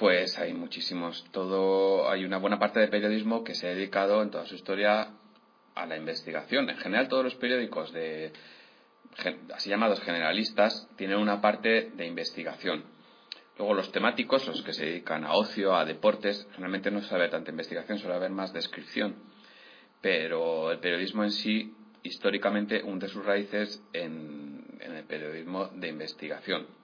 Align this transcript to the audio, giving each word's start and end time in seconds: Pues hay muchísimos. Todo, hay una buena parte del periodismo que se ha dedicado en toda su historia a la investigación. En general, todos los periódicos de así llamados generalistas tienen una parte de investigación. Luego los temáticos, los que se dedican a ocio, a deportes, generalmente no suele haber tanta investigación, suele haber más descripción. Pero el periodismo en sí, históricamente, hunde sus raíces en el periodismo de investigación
Pues 0.00 0.38
hay 0.38 0.54
muchísimos. 0.54 1.26
Todo, 1.30 2.08
hay 2.08 2.24
una 2.24 2.38
buena 2.38 2.58
parte 2.58 2.80
del 2.80 2.88
periodismo 2.88 3.44
que 3.44 3.54
se 3.54 3.66
ha 3.66 3.74
dedicado 3.74 4.22
en 4.22 4.30
toda 4.30 4.46
su 4.46 4.54
historia 4.54 5.10
a 5.74 5.84
la 5.84 5.98
investigación. 5.98 6.70
En 6.70 6.78
general, 6.78 7.06
todos 7.08 7.22
los 7.22 7.34
periódicos 7.34 7.92
de 7.92 8.32
así 9.52 9.68
llamados 9.68 10.00
generalistas 10.00 10.88
tienen 10.96 11.18
una 11.18 11.42
parte 11.42 11.90
de 11.90 12.06
investigación. 12.06 12.82
Luego 13.58 13.74
los 13.74 13.92
temáticos, 13.92 14.46
los 14.46 14.62
que 14.62 14.72
se 14.72 14.86
dedican 14.86 15.24
a 15.24 15.34
ocio, 15.34 15.76
a 15.76 15.84
deportes, 15.84 16.48
generalmente 16.52 16.90
no 16.90 17.02
suele 17.02 17.24
haber 17.24 17.32
tanta 17.32 17.50
investigación, 17.50 17.98
suele 17.98 18.16
haber 18.16 18.30
más 18.30 18.54
descripción. 18.54 19.16
Pero 20.00 20.72
el 20.72 20.78
periodismo 20.78 21.24
en 21.24 21.30
sí, 21.30 21.74
históricamente, 22.04 22.82
hunde 22.82 23.06
sus 23.08 23.22
raíces 23.22 23.82
en 23.92 24.64
el 24.80 25.04
periodismo 25.04 25.66
de 25.74 25.88
investigación 25.88 26.80